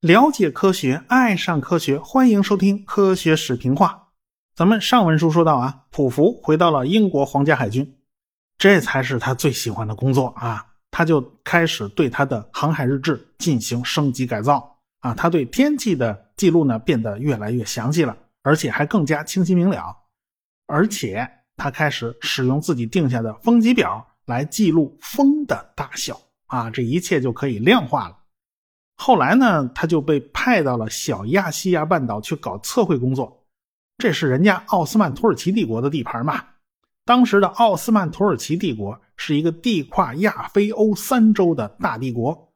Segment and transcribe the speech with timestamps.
[0.00, 3.88] 了解科学，爱上科学，欢迎收听《科学史评话》。
[4.54, 7.96] 咱们上文书说到啊，普福回到了英国皇家海军，
[8.58, 10.66] 这才是他最喜欢的工作啊。
[10.90, 15.14] 他就开始对他的航海日志进行升级改造啊。
[15.14, 19.96] 他对天气的记录呢变得越来越详细了，而且还更加清晰明了。
[20.66, 28.18] 而且他开始使用自己定下的风级表来记录风的大小啊，这一切就可以量化了。
[28.96, 33.44] 后来呢，他就被派到了小亚细亚半岛去搞测绘工作，
[33.98, 36.44] 这是人家奥斯曼土耳其帝国的地盘嘛。
[37.04, 42.52] 当时的奥斯曼土耳其帝国是一个地跨亚非欧三洲的大帝国，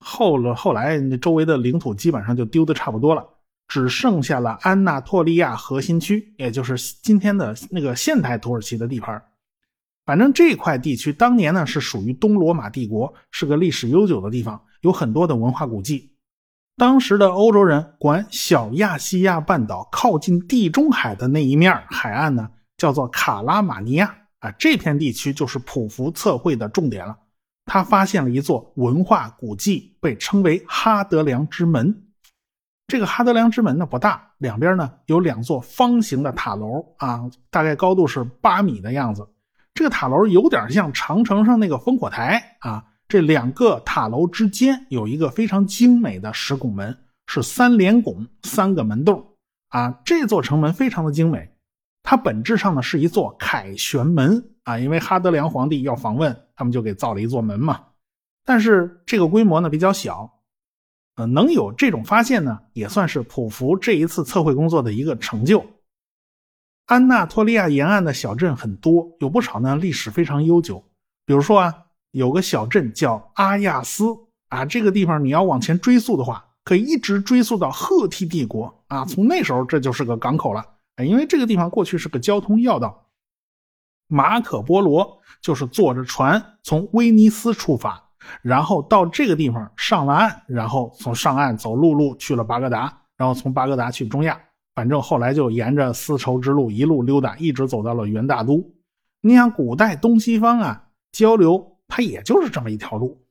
[0.00, 3.24] 后了后来周围的领土基本上就丢的差不多了，
[3.68, 9.22] 只剩下了安纳托利亚核心区，也就是今天的那个现代土耳其的地盘。
[10.04, 14.62] 反正这块地区当年呢是属于东罗马帝国，是个历史悠久的地方。
[14.82, 16.12] 有很多的文化古迹。
[16.76, 24.50] 当时的欧洲人管小亚细亚半岛靠近地中海的那一面海岸呢，叫做卡拉马尼亚啊。
[24.52, 27.16] 这片地区就是普福测绘的重点了。
[27.64, 32.05] 他发现了一座文化古迹，被称为哈德良之门。
[32.86, 39.28] 这个哈德良之门呢不大，两边呢有两座方形的塔楼啊，大概高度是八米的样子。
[39.74, 42.84] 这个塔楼有点像长城上那个烽火台啊。
[43.08, 49.24] 这两个塔楼之间有一个非常精美的石拱门，是三连拱，三个门洞
[49.68, 50.00] 啊。
[50.04, 51.52] 这座城门非常的精美，
[52.02, 54.76] 它本质上呢是一座凯旋门啊。
[54.78, 57.80] 因为哈德良皇帝要访问，他们就给造了一座门嘛。
[58.44, 60.35] 但是这个规模呢比较小，
[61.16, 65.66] 呃，能有这种发现呢，也算是普福这一次测绘工作的一个成就。
[66.86, 70.84] 安纳托利亚沿岸的小镇很多，有不少呢历史非常悠久，
[71.26, 71.82] 比如说啊。
[72.12, 74.04] 有个小镇叫阿亚斯
[74.48, 79.04] 啊，这个地方你要往前追溯的话，可以一直追溯到赫梯帝国啊。
[79.04, 80.64] 从那时候这就是个港口了，
[81.04, 83.06] 因为这个地方过去是个交通要道。
[84.06, 88.05] 马可波罗就是坐着船从威尼斯出发，
[88.42, 94.40] 然后到这个地方上了岸，然后从上岸走陆路去了巴格达，然后从巴格达去中亚，
[94.74, 98.64] 反正后来就沿着丝绸之路一路溜达，一直走到了元大都。
[99.20, 101.72] 你想古代东西方啊交流。
[101.88, 103.22] 它也就是这么一条路。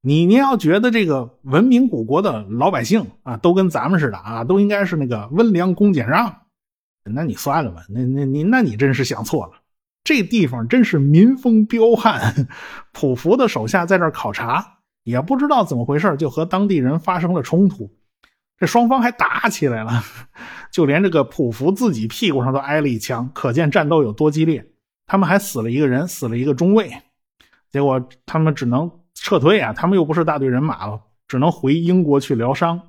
[0.00, 6.32] 你你要觉得这个文明古国的老百姓啊，都跟咱们似的啊，都应该是那个温良恭俭让，
[7.02, 7.84] 那你算了吧。
[7.88, 9.54] 那那你那你真是想错了。
[10.06, 12.46] 这地方真是民风彪悍，
[12.92, 17.90] 普福的手下在这儿考察，也不知道怎么回事，就和当地人发生了冲突，
[18.56, 20.04] 这双方还打起来了，
[20.70, 24.64] 就连这个普福自己屁股上都挨了一枪，可见战斗有多激烈。
[25.08, 26.88] 他们还死了一个人，死了一个中尉。
[27.72, 32.80] 结果他们只能撤退啊，他们又不是大队人马了，只能回英国去疗伤。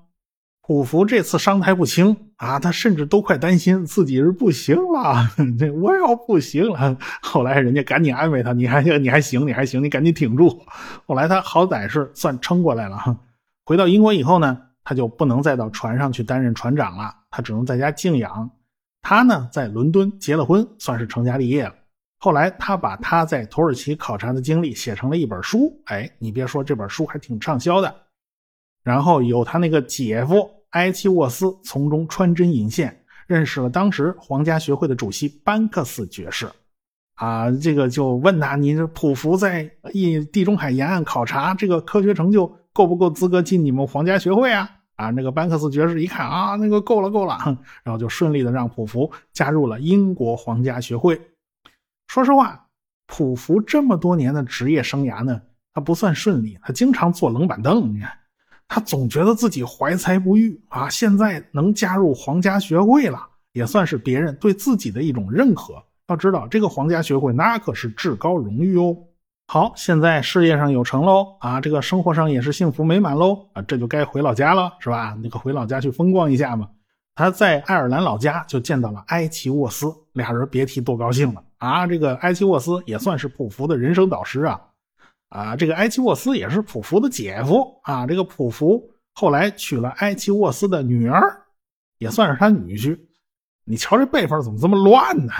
[0.68, 5.26] 普福这次伤的还不轻啊，他甚至都快担心自己是不行了，
[5.58, 6.98] 这我要不行了。
[7.22, 10.62] 后来人家赶紧安慰他：“你还你还行，你还行，你赶紧挺住。”
[11.08, 13.18] 后来他好歹是算撑过来了。
[13.64, 18.52] 回到英国以后呢，他就不能再到船上去担任船长了，他只能在家静养。
[19.02, 21.74] 他呢，在伦敦结了婚，算是成家立业了。
[22.20, 25.82] 后来，他把他在土耳其考察的经历写成了一本书。
[25.86, 27.96] 哎，你别说，这本书还挺畅销的。
[28.84, 36.50] 然后有他那个姐夫埃奇沃斯从中穿针引线，认识了当时皇家学会的主席班克斯爵士。
[37.16, 47.38] 啊，这个就问他：“你这普福在地地中海沿岸考察，这个科学成就够不够资格进你们皇家学会啊？”啊，那个班克斯爵士一看啊，那个够了，够了，
[47.84, 51.20] 然后就顺利的让普福加入了英国皇家学会。
[52.08, 52.68] 说实话，
[53.08, 55.42] 普福这么多年的职业生涯呢，
[55.74, 57.94] 他不算顺利，他经常坐冷板凳。
[57.94, 58.12] 你看，
[58.68, 60.90] 他总觉得自己怀才不遇啊。
[60.90, 63.20] 现在能加入皇家学会了，
[63.54, 65.74] 也算是别人对自己的一种认可。
[66.08, 68.96] 要知道，这个皇家学会那可是至高荣誉哦。
[69.50, 75.18] 好，现在事业上有成喽啊，这个生活上也是幸福美满喽啊，这就该回老家了，是吧？
[75.24, 76.68] 那个回老家去风光一下嘛。
[77.16, 81.42] 他在爱尔兰老家就见到了埃奇沃斯，俩人别提多高兴了。
[81.58, 84.62] 啊，这个埃奇沃斯也算是普福的人生导师啊！
[85.30, 88.06] 啊，这个埃奇沃斯也是普福的姐夫啊！
[88.08, 91.22] 这个普福后来娶了埃奇沃斯的女儿，
[91.98, 92.98] 也算是他女婿。
[93.66, 95.34] 你瞧这辈分怎么这么乱呢？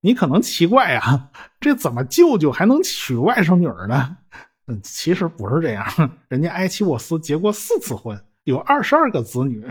[0.00, 4.16] 你可能奇怪啊，这怎么舅舅还能娶外甥女儿呢？
[4.68, 5.84] 嗯，其实不是这样，
[6.28, 9.64] 人家埃奇沃斯结过四次婚，有二十二个子女。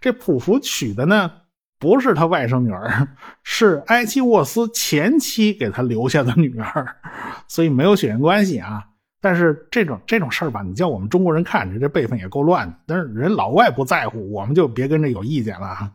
[0.00, 1.30] 这普福娶的呢，
[1.80, 3.08] 不是他外甥女儿，
[3.42, 6.86] 是埃奇沃斯前妻给他留下的女儿，
[7.48, 8.86] 所以没有血缘关系啊。
[9.22, 12.74] 但是这种这种事儿吧，你叫我们中国人看着，这辈分也够乱的。
[12.86, 15.92] 但是人老外不在乎，我们就别跟着有意见了。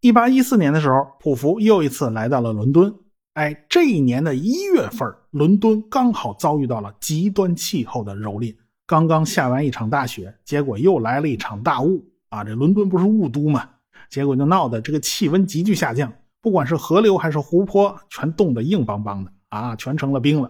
[0.00, 2.94] 一八一四年的时候，普福又一次来到了伦敦。
[3.34, 8.54] 哎，这一年的一月份，伦敦刚好遭遇到了极端气候的蹂躏，
[8.86, 12.44] 刚刚下完一场大雪，结果又来了一场大雾啊！
[12.44, 13.68] 这伦敦不是雾都吗？
[14.14, 20.48] 结果就闹得这个气温急剧下降，不管是河流还是湖泊，全冻得硬邦邦的啊，全成了冰了。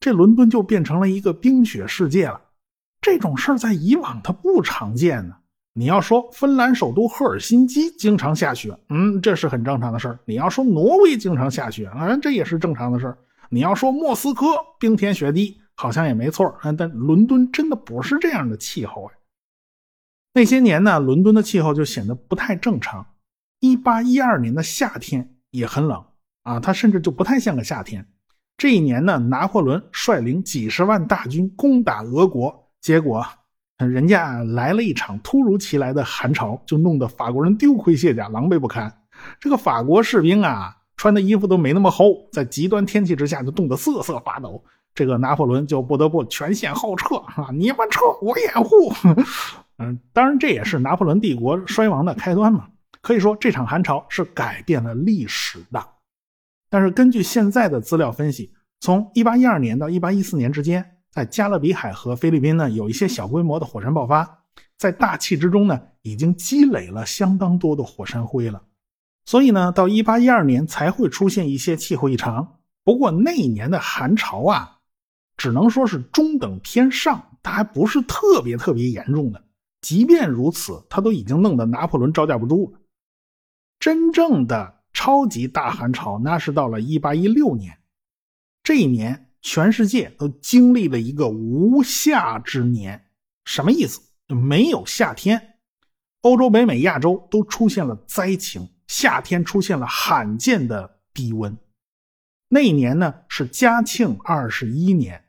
[0.00, 2.40] 这伦敦就变成了一个冰雪世界了。
[3.02, 5.34] 这种事儿在以往它不常见呢。
[5.74, 10.18] 你要说芬兰首都赫尔辛基经常下雪，嗯，这是很正常的事儿。
[10.24, 13.18] 你要说挪威经常下雪，啊，这也是正常的事儿。
[13.50, 14.46] 你要说莫斯科
[14.80, 16.54] 冰天雪地，好像也没错。
[16.78, 19.12] 但伦敦真的不是这样的气候啊。
[20.36, 23.06] 那些年呢，伦敦的气候就显得不太正常。
[23.60, 26.04] 一八一二年的夏天也很冷
[26.42, 28.04] 啊，它甚至就不太像个夏天。
[28.56, 33.24] 这一年呢，拿破仑率领几十万大军攻打俄国，结果。
[33.78, 38.92] 人家来了一场突如其来的寒潮，就弄得法国人丢盔卸甲，狼狈不堪。
[39.38, 44.64] 这个法国士兵啊，穿的衣服都没那么厚，在极端天气之下就冻得瑟瑟发抖。
[44.94, 47.50] 这个拿破仑就不得不全线后撤啊！
[47.52, 48.92] 你们撤，我掩护。
[49.78, 52.68] 嗯，当然这也是拿破仑帝国衰亡的开端嘛。
[53.00, 55.84] 可以说这场寒潮是改变了历史的。
[56.70, 60.90] 但是根据现在的资料分析，从1812年到1814年之间。
[61.10, 64.42] 在加勒比海和菲律宾呢，有一些小规模的火山爆发，
[64.76, 68.60] 在大气之中呢，已经积累了相当多的火山灰了，
[69.24, 72.58] 所以呢，到一八一二年才会出现一些气候异常。
[72.82, 74.78] 不过那一年的寒潮啊，
[75.36, 79.40] 只能说是中等偏上，它还不是特别特别严重的。
[79.84, 82.80] 即便如此，他都已经弄得拿破仑招架不住了。
[83.78, 87.78] 真正的超级大寒潮，那是到了一八一六年，
[88.62, 89.20] 这一年。
[89.46, 93.10] 全世界都经历了一个无夏之年，
[93.44, 94.00] 什么意思？
[94.28, 95.58] 没有夏天，
[96.22, 101.54] 欧洲、北美、亚洲都出现了灾情，夏天出现了罕见的低温。
[102.48, 105.23] 那一年呢是嘉庆二十一年，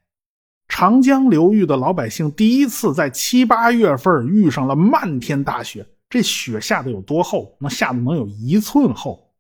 [0.78, 7.56] 长江流域的老百姓第一次在七八月份遇上了漫天大雪，这雪下的有多厚？
[7.62, 9.34] 那下的能有一寸厚。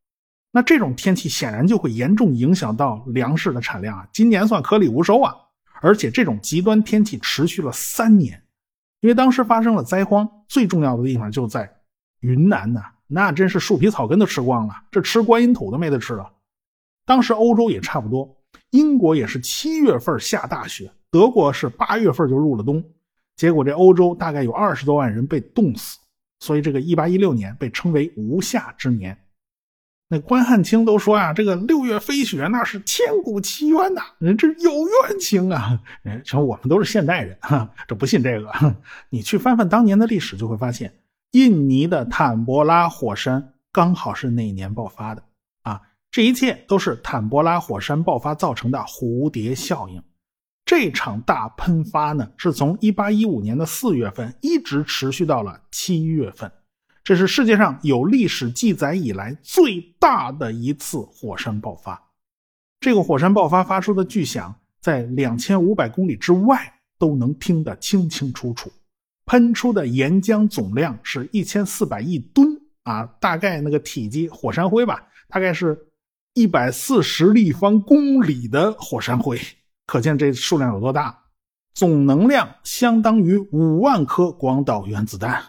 [0.54, 4.08] 那这种天气显然就会严重影响到粮食的产量啊！
[4.14, 5.36] 今年算颗粒无收啊！
[5.82, 8.42] 而且这种极端天气持续了三年，
[9.02, 11.70] 因为当时发生了灾荒，最重要的地方就在
[12.22, 16.31] 云南呐，那真是树皮草根都吃光了，这吃观音土都没得吃了。
[17.06, 18.38] 当时欧洲也差不多，
[18.70, 22.84] 英国也是七月份下大雪，德国是八月份就入了冬，
[23.38, 25.98] 结果这欧洲大概有二十多万人被冻死，
[26.42, 29.18] 所以这个一八一六年被称为无夏之年。
[30.10, 35.82] 那关汉卿都说呀，这个六月飞雪那是千古奇冤呐，人这有冤情啊！
[36.02, 38.52] 人瞧我们都是现代人哈，这不信这个，
[39.10, 40.94] 你去翻翻当年的历史，就会发现
[41.32, 45.24] 印尼的坦博拉火山刚好是那一年爆发的
[45.62, 45.82] 啊！
[46.12, 50.04] 这一切都是坦博拉火山爆发造成的蝴蝶效应。
[50.66, 56.52] 这场大喷发呢，是从1815年的四月份一直持续到了七月份。
[57.04, 62.02] 这是世界上有历史记载以来最大的一次火山爆发。
[62.80, 68.72] 这个火山爆发发出的巨响，在两千五百公里之外都能听得清清楚楚。
[69.28, 72.48] 喷出的岩浆总量是一千四百亿吨
[72.84, 75.78] 啊，大概那个体积火山灰吧，大概是
[76.34, 79.40] 一百四十立方公里的火山灰，
[79.85, 81.23] 可见这数量有多大。
[81.73, 85.44] 总能量相当于五万颗广岛原子弹。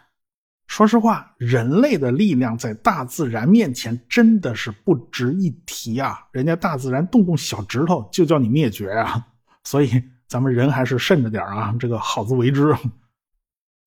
[0.66, 6.18] 说实话，人类的力量在大自然面前真的是不值一提啊！
[6.32, 9.24] 人家大自然动动小指头就叫你灭绝啊！
[9.62, 12.76] 所以咱们人还是慎着点啊，这个好自为之。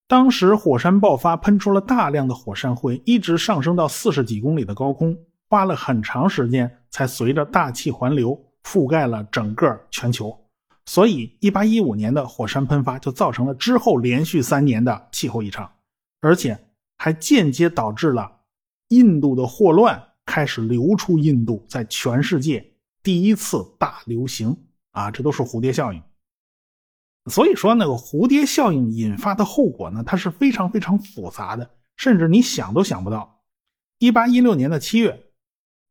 [0.08, 5.18] 当时火山爆发，喷出了大量的火山灰，一直上升到四十几公里的高空，
[5.50, 10.38] 花了很长时间才随着大气环流覆盖了整个全球。
[10.86, 15.72] 所以，一八一五年的火山喷发就造成了之后连续三年的气候异常，
[16.22, 16.58] 而且。
[17.02, 18.30] 还间接导致了
[18.90, 24.54] 印度的霍乱开始流出印度，在全世界第一次大流行
[24.92, 25.10] 啊！
[25.10, 26.04] 这都是蝴蝶效应。
[27.32, 33.46] 所以说，那个蝴蝶效应引发的后果呢，它是非常非常复杂的，甚至你想都想不到。
[34.00, 35.28] 一八一六年的七月，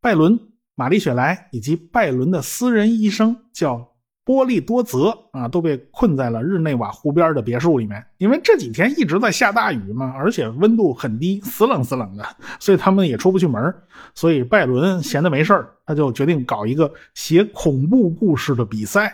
[0.02, 0.38] 拜伦、
[0.78, 3.84] 玛丽雪莱以及拜伦的私人医生叫
[4.22, 12.24] 波利多泽啊，都被困在了日内瓦湖边的别墅里面，因为这几天一直在下大雨嘛，而且温度很低，死冷死冷的，
[12.60, 13.74] 所以他们也出不去门。
[14.14, 19.12] 所以拜伦闲的没事他就决定搞一个写恐怖故事的比赛。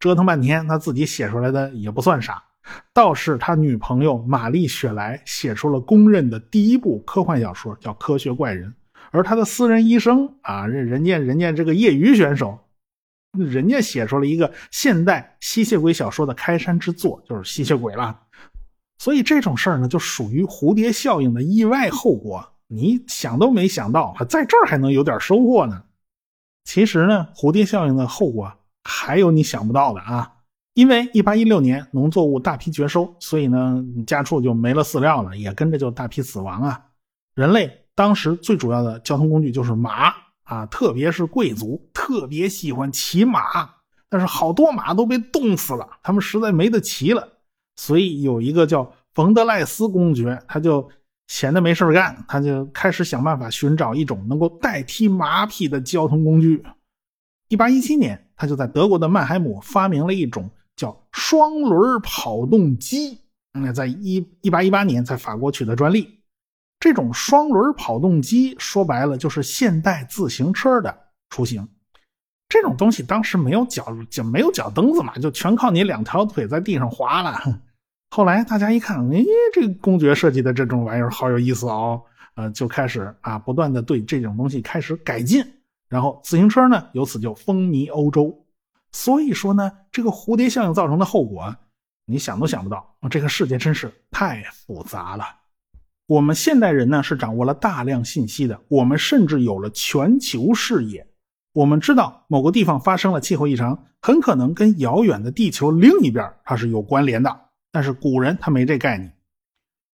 [0.00, 2.42] 折腾半天，他自己写出来的也不算啥，
[2.94, 8.70] 倒是他女朋友玛丽雪莱写出了公认的第一部科幻小说，叫《科学怪人》。
[9.10, 12.58] 而他的私人医生啊，人人家人家这个业余选手，
[13.32, 18.20] 人家写出了一个现代吸血鬼小说的开山之作，就是吸血鬼了。
[18.98, 22.52] 所以这种事儿呢，就属于蝴蝶效应的意外后果。
[22.68, 25.84] 你想都没想到，在这儿还能有点收获呢。
[26.64, 30.32] 其实呢，蝴蝶效应的后果还有你想不到的啊。
[30.74, 36.86] 因为1816年农作物大批绝收，所以呢，家畜就没了饲料了，也跟着就大批死亡啊。
[37.34, 37.85] 人类。
[37.96, 43.40] 当时最主要的交通工具就是马啊，特别是贵族特别喜欢骑马，
[44.08, 47.26] 但是好多马都被冻死了，他们实在没得骑了。
[47.74, 50.88] 所以有一个叫冯德赖斯公爵，他就
[51.26, 56.62] 闲的没事干，他就开始想办法寻找一种能够代替马匹的交通工具。
[57.48, 63.20] 一八一七年，他就在德国的曼海姆发明了一种叫双轮跑动机，
[63.52, 66.15] 那在一一八一八年在法国取得专利。
[66.78, 70.96] 这种双轮跑动机说白了就是现代自行车的
[71.30, 71.66] 雏形。
[72.48, 77.40] 这种东西当时没有脚，就没有脚蹬子嘛，就全靠你两条腿在地上滑了。
[78.10, 82.00] 后来大家一看，哎，这个公爵设计的这种玩意儿好有意思哦，
[82.36, 85.44] 呃，就开始啊，不断的对这种东西开始改进，
[85.88, 88.46] 然后自行车呢由此就风靡欧洲。
[88.92, 91.54] 所以说呢，这个蝴蝶效应造成的后果，
[92.04, 92.96] 你想都想不到。
[93.10, 95.24] 这个世界真是太复杂了。
[96.06, 101.06] 我们现代人呢是掌握了大量信息的，我们甚至有了全球视野。
[101.52, 107.40] 我们知道某个地方发生了气候异常，很可能跟遥远的地球另一边它是有关联的。
[107.72, 109.12] 但是古人他没这概念。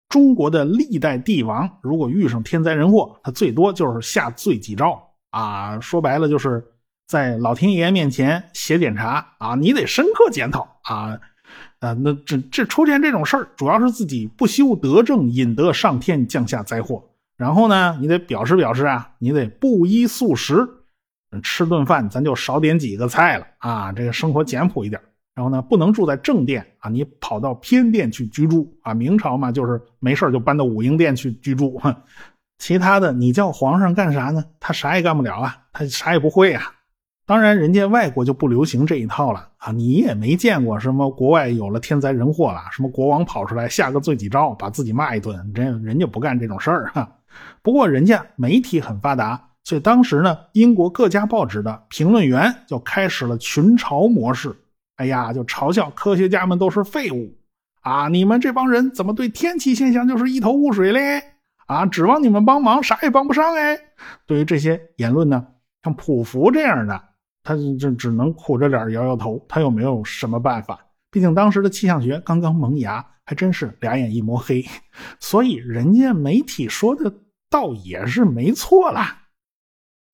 [0.08, 6.62] 中国的历代帝王如果遇上天灾人祸，他最多就是下罪己诏啊，说白了就是
[7.06, 11.18] 在老天爷面前写检查啊，你得深刻检讨啊。
[11.82, 17.02] 啊，那这这出现这种事儿，主要是自己不修德政，引得上天降下灾祸。
[17.36, 20.68] 然后呢，你得表示表示啊，你得不衣素食，
[21.42, 25.00] 吃顿饭咱就少点几个菜了啊，这个生活简朴一点。
[25.34, 28.94] 然后呢，不能住在正殿啊，你跑到偏殿去居住啊。
[28.94, 31.80] 明朝嘛，就是没事就搬到武英殿去居住。
[32.58, 34.44] 其他的，你叫皇上干啥呢？
[34.60, 36.62] 他啥也干不了啊，他啥也不会啊。
[37.32, 39.72] 当然，人家外国就不流行这一套了啊！
[39.72, 47.10] 你也没见过什么国外有了天灾人祸了，什么国王跑出来下个罪己诏，把自己骂一顿，人人家不干这种事儿哈。
[47.62, 54.54] 不过人家媒体很发达，所以当时呢，英国各家报纸的评论员就开始了群嘲模式。
[54.96, 57.34] 哎呀，就嘲笑科学家们都是废物
[57.80, 58.08] 啊！
[58.08, 61.22] 你们这帮人怎么对天气现象就是一头雾水嘞？
[61.64, 63.78] 啊，指望你们帮忙，啥也帮不上哎！
[64.26, 65.46] 对于这些言论呢，
[65.82, 67.04] 像普福这样的。
[67.42, 70.86] 他就只能苦着脸摇摇头，他又没有什么办法。
[71.10, 74.64] 毕竟当时的气象学刚刚萌芽，还真是俩眼一抹黑。
[75.20, 77.12] 所以人家媒体说的
[77.50, 79.24] 倒也是没错啦。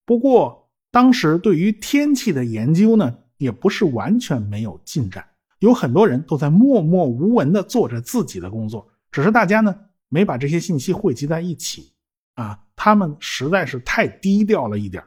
[0.05, 5.25] 不过当时对于天气的研究呢，也不是完全没有进展，
[5.59, 11.93] 有很多人都在默默无闻的做着自己的工作，只是大家呢没把这些信息汇集在一起。
[12.35, 15.03] 啊，他们实在是太低调了一点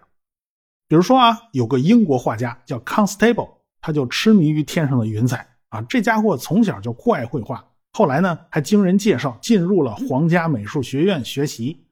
[0.92, 3.48] 比如说啊，有个英国画家叫 Constable，
[3.80, 5.82] 他就痴迷于天上的云彩啊。
[5.84, 11.86] 这家伙从小就酷爱绘画，后来呢还经人介绍进入了皇家美术学院学习。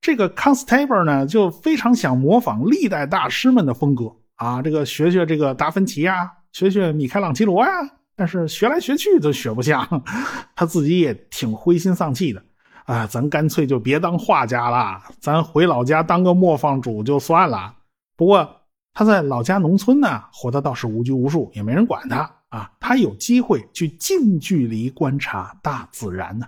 [0.00, 7.70] 这个 Constable 呢就非常想模仿历代大师们的风格啊，这个学学这个达芬奇呀，学学米开朗基罗呀，
[8.16, 9.86] 但是学来学去都学不像，
[10.56, 12.42] 他自己也挺灰心丧气的
[12.84, 13.06] 啊。
[13.06, 17.76] 咱干脆就别当画家了，咱回老家当个磨坊主就算了。
[18.18, 22.68] 不过他在老家农村呢，活得倒是无拘无束，也没人管他啊。
[22.80, 26.44] 他有机会去近距离观察大自然呢。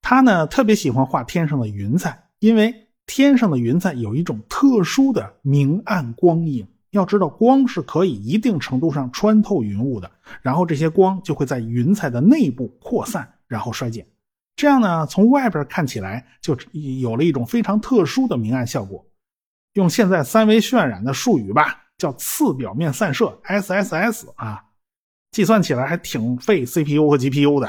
[0.00, 6.66] 他呢特别喜欢画天上的云彩，因为天上的云彩有一种特殊的明暗光影。
[6.92, 14.06] 要知道，光是可以一定程度上穿透云雾的，然后这些光就会在云彩的内部扩散，然后衰减。
[14.56, 16.56] 这样呢，从外边看起来就
[17.00, 19.04] 有了一种非常特殊的明暗效果。
[19.74, 24.62] 用现在三维渲染的术语吧，叫次表面散射 （SSS） 啊，
[25.30, 27.68] 计算起来还挺费 CPU 和 GPU 的。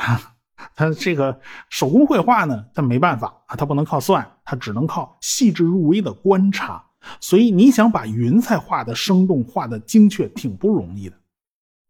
[0.76, 6.84] 它这个手工绘画呢，它没办法啊，它不能靠算，它只能靠细致入微的观察。
[7.20, 11.18] 所以你想把云彩画的生动、画的精确，挺不容易的。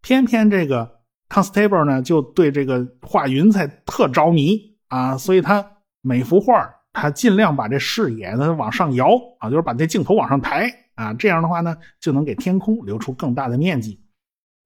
[0.01, 5.65] 偏偏这个 Constable 呢，就对这个画云彩特着迷啊，所以他
[6.01, 14.00] 每幅画他尽量把这视野呢往上摇啊，就是把这镜头往上抬啊，这样的话呢，就能给天空留出更大的面积。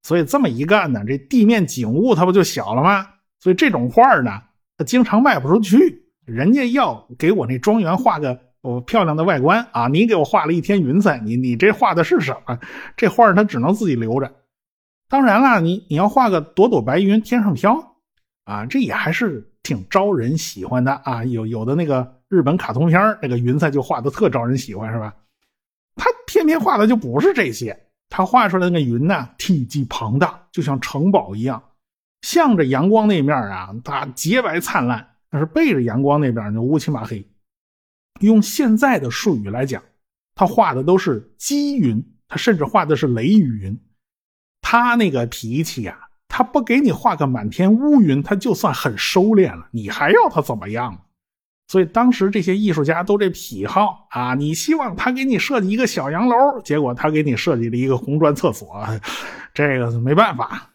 [0.04, 3.08] 所以这么一干呢，这地面景物它不就小了吗？
[3.40, 4.42] 所以这种画呢，
[4.78, 6.04] 它经常卖不出去。
[6.26, 12.60] 人家要给我那庄园画个哦漂亮的外观啊，你给我画了一天云彩，你你这画的是什么？
[12.98, 14.30] 这画他只能自己留着。
[15.08, 17.96] 当然了，你你要画个朵朵白云天上飘
[18.44, 21.24] 啊，这也还是挺招人喜欢的啊。
[21.24, 25.16] 有有的那个日本卡通片那个云彩就画的特招人喜欢，是吧？
[25.96, 31.62] 他偏偏画的就不是这些，他画出来那个云呢，体积庞大，就像城堡一样，
[32.22, 35.16] 向着阳光那面啊，它洁白灿烂。
[35.30, 37.28] 但是背着阳光那边就乌漆麻黑。
[38.22, 39.84] 用现在的术语来讲，
[40.36, 43.80] 他画的都是积云，他甚至画的是雷雨云。
[44.62, 51.07] 他那个脾气呀，他不给你画个满天乌云，他就算很收敛了，你还要他怎么样？
[51.68, 58.68] 所以当时这些艺术家都这癖好啊，你希望他给你设计一个小洋楼，结果他给你设计了一个红砖厕所，
[59.54, 60.70] 这个没办法。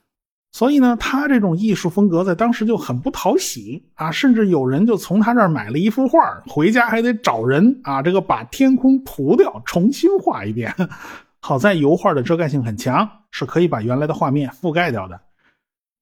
[0.55, 10.75] 所以呢，他这种艺术风格在当时就很不讨喜啊，甚至有人就从他这儿买了一幅画，回家还得找人啊，这个把天空涂掉，重新画一遍。
[11.41, 15.19] 好在油画的遮盖性很强，是可以把原来的画面覆盖掉的。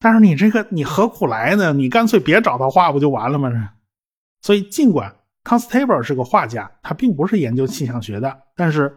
[0.01, 1.73] 但是你这个你何苦来呢？
[1.73, 3.49] 你干脆别找他画不就完了吗？
[4.43, 8.97] 所以尽管 Constable 是个画家，他并不是研究气象学的，但是。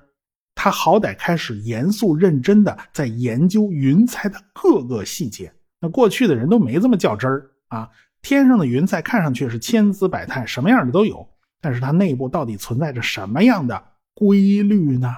[0.56, 5.52] 他好歹开始严肃认真的在研究云彩的各个细节。
[5.82, 7.90] 那过去的人都没这么较真儿啊！
[8.22, 11.28] 天上的云彩看上去是千姿百态，什么样的都有，
[11.60, 13.84] 但是它内部到底存在着什么样的
[14.14, 15.12] 规律呢？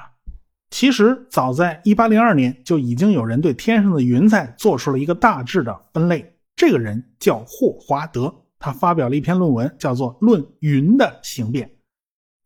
[0.70, 6.34] 其实早在1802年就已经有人对天上的云彩做出了一个大致的分类。
[6.56, 8.34] 这个人叫霍华德，
[8.66, 11.68] 他发表了一篇论文，叫做《论云的形变》。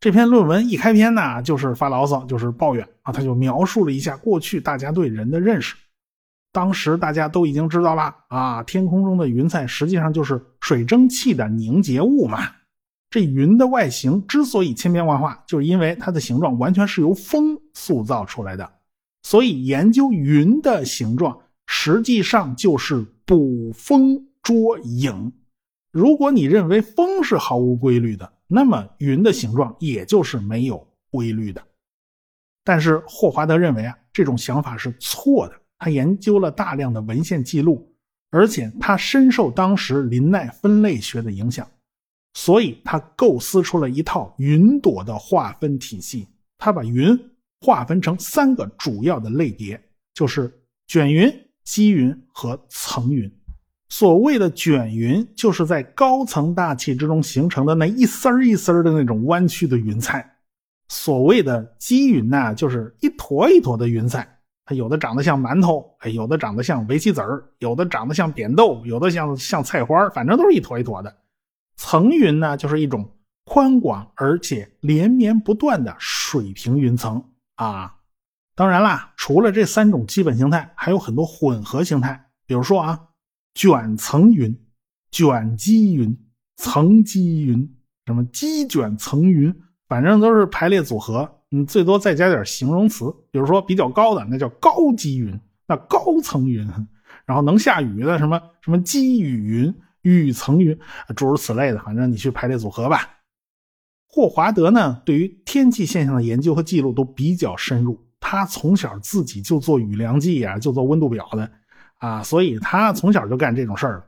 [0.00, 3.10] 这篇论文一开篇呢，就是发牢骚，就是抱怨啊。
[3.10, 5.74] 他就描述了一下过去大家对人的认识。
[6.52, 12.40] 当时大家都已经知道了啊，天空中的云彩实际上就是水蒸气的凝结物嘛。
[13.08, 18.70] 这云的外形之所以千变万化，就是因为它的形状完全是由风塑造出来的。
[19.22, 25.32] 所以研究云的形状，实际上就是捕风捉影。
[25.90, 31.62] 如果你认为风是毫无规律的，那么云的形状也就是没有规律的。
[32.62, 35.54] 但是霍华德认为啊，这种想法是错的。
[35.78, 37.90] 他研究了大量的文献记录，
[38.30, 41.66] 而且他深受当时林奈分类学的影响，
[42.34, 46.28] 所以他构思出了一套云朵的划分体系。
[46.58, 47.18] 他把云
[47.62, 50.52] 划分成三个主要的类别，就是
[50.86, 51.32] 卷云、
[51.64, 53.32] 积云和层云。
[53.92, 60.20] 所谓的卷云，就是在高层大气之中形成的那一丝儿一丝儿的那种弯曲的云彩；
[60.88, 71.14] 所谓的积云呢，就是一坨一坨的云彩，它有的长得像馒头，哎，有的长得像围棋子儿，有的长得像扁豆，有的像像菜花，反正都是一坨一坨的。
[71.76, 73.10] 层云呢，就是一种
[73.44, 77.24] 宽广而且连绵不断的水平云层
[77.56, 77.96] 啊。
[78.54, 83.00] 当然啦，除了这三种基本形态，还有很多混合形态，比如说啊。
[83.60, 84.58] 卷层云、
[85.10, 86.16] 卷积云、
[86.56, 87.70] 层积云，
[88.06, 89.54] 什么积卷层云，
[89.86, 91.30] 反正都是排列组合。
[91.50, 96.66] 你最多再加点形容词，比如说比较高的那叫高积云，那高层云；
[97.26, 100.78] 然后能下雨的什么什么积雨云、雨层云，
[101.14, 103.10] 诸如此类的，反正你去排列组合吧。
[104.08, 111.52] 霍华德呢，对于天气现象的研究和记录都比较深入，他从小自己就做雨量计呀，就做温度表的。
[112.00, 114.04] 啊，所以他从小就干这种事儿了。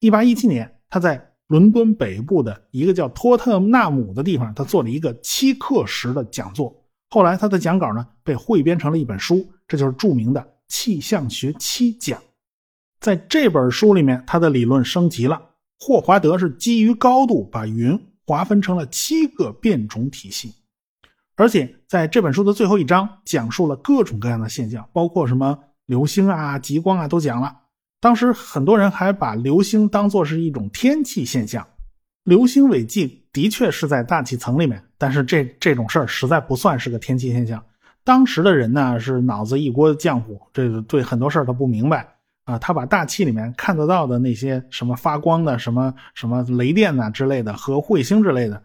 [0.00, 6.74] 一八一七年，他在伦敦北部的一个叫托特纳姆的地方，他做了一个七课时的讲座。
[7.10, 12.18] 后来，他的讲稿呢被汇编成了一本书，这就是著名的《气象学七讲》。
[12.98, 15.50] 在这本书里面，他的理论升级了。
[15.78, 20.54] 霍华德是基于高度，把云划分成了七个变种体系，
[21.36, 25.58] 而且在这本书的最后一章，讲述了各种各样的现象，包括什么。
[25.86, 27.54] 流星啊，极光啊，都讲了。
[28.00, 31.66] 当时很多人还把流星当作是一种天气现象。
[32.24, 37.62] 流星尾迹的确是在大气层里面，但是这这种事儿实在不算是个天气现象。
[38.02, 42.06] 当时的人呢是脑子一锅浆糊，这个对很多事儿他不明白
[42.44, 42.58] 啊。
[42.58, 48.62] 他把大气里面看得到的那些什么发光的、什么什么雷电呐之类的和彗星之类的，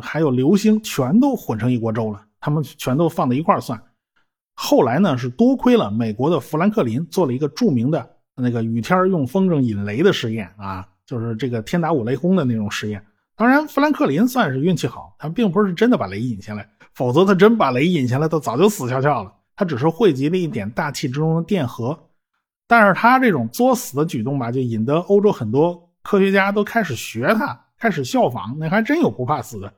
[0.00, 2.22] 还有流星，全都混成一锅粥了。
[2.40, 3.82] 他们全都放在一块儿算。
[4.64, 13.04] 后来呢，是多亏了美国的富兰克林做了一个著名的那个雨天用风筝引雷的实验啊，就是这个天打五雷轰的那种实验。
[13.34, 19.34] 当然，富兰克林算是运气好，他并不是真的把雷引下来，否则他真把雷引下来，他早就死翘翘了。
[19.56, 21.98] 他只是汇集了一点大气之中的电荷，
[22.68, 28.56] 但是他这种作死的举动吧，就引得欧洲很多科学家都开始学他，开始效仿。
[28.60, 29.72] 那还真有不怕死的。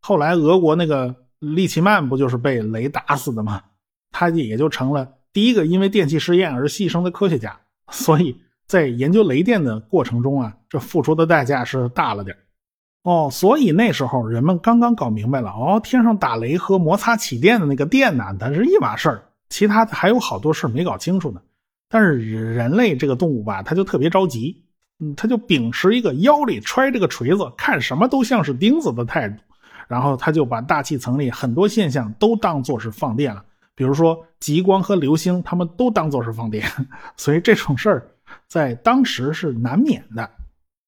[0.00, 3.62] 后来俄国那个利奇曼不就是被雷打死的吗？
[4.12, 7.58] 他也就成了第一个因为电气试验而牺牲的科学家，
[7.90, 12.36] 所以在研究雷电的过程中啊，这付出的代价是大了点
[13.02, 13.28] 哦。
[13.30, 21.40] 所以那时候人们刚刚搞明白了哦，天上打雷和摩擦起电的那个电呢，它是一码事儿，其他的还有好多事儿没搞清楚呢。
[21.88, 24.64] 但是人类这个动物吧，他就特别着急，
[24.98, 29.36] 嗯，他就秉持一个腰里揣着个锤子，看什么都像是钉子的态度，
[29.86, 33.44] 然后他就把大气层里很多现象都当作是放电了。
[33.76, 36.66] 比如说极光和流星，他们都当做是放电，
[37.16, 38.10] 所以这种事儿
[38.48, 40.28] 在当时是难免的。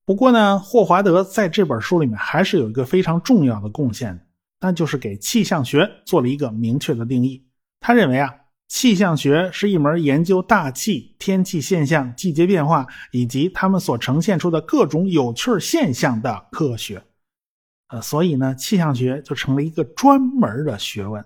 [0.05, 4.27] 不过呢，霍华德在这本书里面还是有一个非常重要的贡献，
[4.61, 7.45] 那就是给气象学做了一个明确的定义。
[7.79, 8.35] 他认为啊，
[8.69, 17.03] 气象学是一门研究大气、天气现象、季节变化以及它们所呈现出的各种有趣现象的科学。
[17.89, 21.23] 呃，所以呢，气象学就成了一个专门的学问。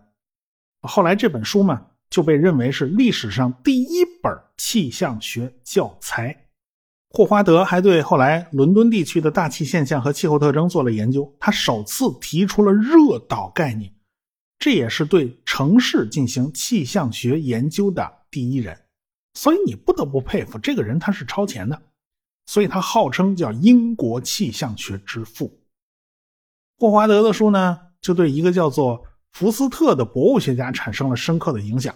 [0.83, 6.49] 后来这本书嘛，就被认为是历史上第一本气象学教材。
[7.11, 13.95] 霍华德还对后来伦敦地区的大气现象和气候特征做了研究，他首次提出了热岛概念，
[14.59, 18.77] 这也是对城市进行气象学研究的第一人。
[19.35, 21.81] 所以你不得不佩服这个人，他是超前的，
[22.47, 25.61] 所以他号称叫英国气象学之父。
[26.79, 29.05] 霍华德的书呢，就对一个叫做。
[29.33, 31.95] 福斯特的博物学家产生了深刻的影响。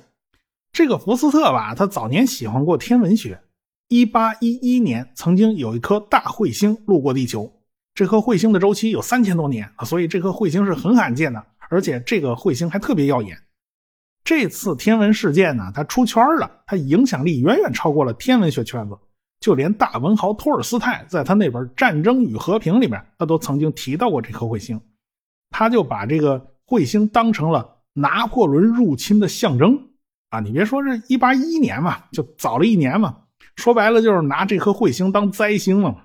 [0.72, 3.40] 这个福斯特吧，他早年喜欢过天文学。
[3.88, 7.52] 一八一一年，曾经有一颗大彗星路过地球。
[7.94, 11.44] 这颗彗星的周期有三千多年，所以这颗彗星是很罕见的。
[11.68, 13.38] 而且这个彗星还特别耀眼。
[14.24, 18.96] 这次天文事件呢，它出圈了，它影响力远远超过了天文学圈子。
[19.40, 24.80] 就连大文豪托尔斯泰在他那本《战争与和平》里面，他都曾经提到过这颗彗星。
[25.50, 26.54] 他就把这个。
[26.66, 29.78] 彗星当成了拿破仑入侵的象征
[30.30, 30.40] 啊！
[30.40, 33.16] 你别说这一八一一年嘛，就早了一年嘛。
[33.54, 36.02] 说白了就是拿这颗彗星当灾星了嘛。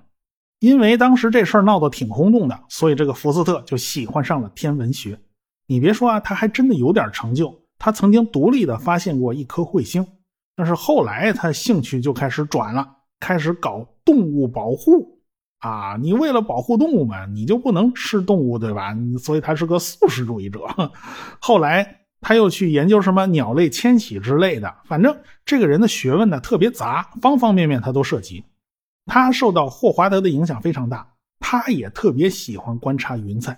[0.60, 5.18] 因为当时这事儿闹得挺轰动的，所以这个福斯特就喜欢上了天文学。
[5.66, 7.52] 你别说啊，他还真的有点成就。
[7.78, 10.06] 他曾经独立的发现过一颗彗星，
[10.54, 15.20] 但是后来他兴趣就开始转了，开始搞动物保护。
[15.62, 18.92] 啊，你为了保护动物们，你就不能吃动物，对吧？
[19.22, 20.60] 所以他是个素食主义者。
[21.40, 28.44] 后来他又去研究什么鸟类迁徙之类的，反正这个人的学问呢特别杂，方方面面他都涉及。
[29.06, 31.06] 他受到霍华德的影响非常大，
[31.38, 33.56] 他也特别喜欢观察云彩，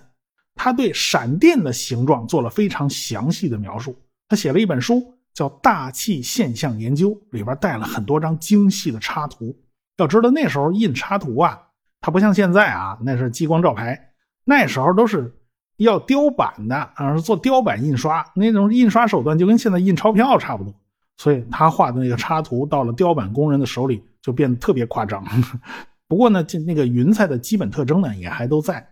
[0.53, 3.97] 他对闪电的形状做了非常详细的描述。
[4.29, 9.55] 他写了一本书叫《大气现象研究》，里边带了很多张精细的插图。
[9.97, 11.61] 要知道那时候印插图啊。
[12.05, 14.11] 它不像现在啊，那是激光照排，
[14.43, 15.33] 那时候都是
[15.77, 20.71] 要雕版的啊，做雕版印刷，那种印刷手段就跟现在印钞票差不多。
[21.17, 25.25] 所以他画的那个插图到了雕版工人的手里就变得特别夸张。
[26.07, 28.87] 不过呢，这那个云彩的基本特征呢也还都在。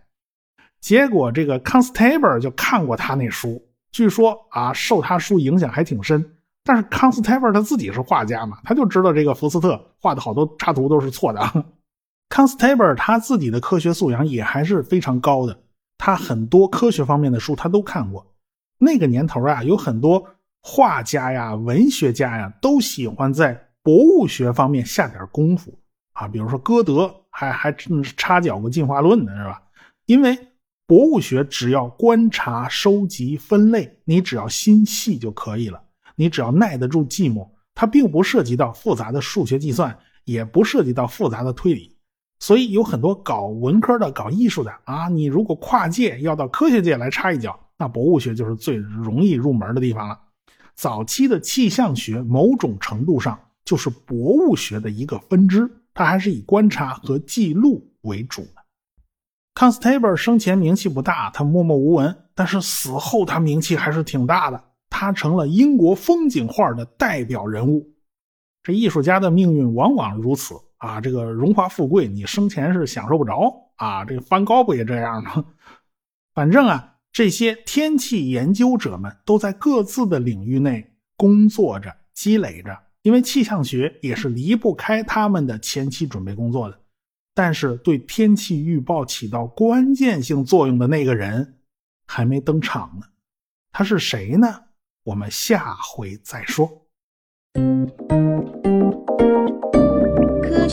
[0.80, 6.32] 结果这个 Constable 就看过他那书，据说啊受他书影响还挺深。
[6.64, 11.64] 但是 Constable 他自己是画家嘛，他就知道这个福斯特画的好多插图都是错的。
[12.34, 15.56] 康斯泰 e 他自己的科学素养也还是非常高的，
[15.96, 18.26] 他很多科学方面的书他都看过。
[18.76, 20.26] 那个年头啊，有很多
[20.60, 25.78] 画家呀、文学家呀，都喜欢在博物学方面下点功夫
[26.14, 26.26] 啊。
[26.26, 27.72] 比如说歌德，还还
[28.16, 29.62] 插脚过进化论呢，是吧？
[30.06, 30.36] 因为
[30.88, 35.80] 博物学只要观察、收集、分类，你只要心细就可以了，
[36.16, 41.93] 你只要耐得住寂寞，它并不涉及到复杂的数学计算，也不涉及到复杂的推理。
[42.44, 50.20] 所以有很多搞文科的、搞艺术的啊，你如果跨界要到科学界来插一脚，那博物学就是最容易入门的地方了。
[50.74, 58.62] 早期的气象学某种程度上就是博物学的一个分支，它还是以观察和记录为主的。
[59.54, 67.88] Constable 生前名气不大，他默默无闻，但是死后他名气还是挺大的，他成了英国风景画的代表人物。
[68.62, 70.54] 这艺术家的命运往往如此。
[70.84, 74.04] 啊，这个荣华富贵，你生前是享受不着啊！
[74.04, 75.42] 这个梵高不也这样吗？
[76.34, 86.78] 反正啊，这些天气研究者们都在各自的领域内工作着、积累着，因为气象学也是离不开他们的前期准备工作的。
[87.34, 91.60] 但是对天气预报起到关键性作用的那个人
[92.06, 93.06] 还没登场呢，
[93.72, 94.64] 他是谁呢？
[95.04, 96.86] 我们下回再说。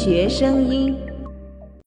[0.04, 1.11] 学声音。